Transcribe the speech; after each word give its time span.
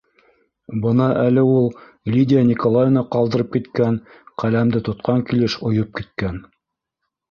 Бына 0.85 1.09
әле 1.23 1.43
ул 1.57 1.69
Лидия 2.15 2.43
Николаевна 2.49 3.05
ҡалдырып 3.19 3.55
киткән 3.59 4.03
ҡәләмде 4.45 4.85
тотҡан 4.91 5.27
килеш 5.33 5.63
ойоп 5.71 5.99
киткән... 6.03 6.47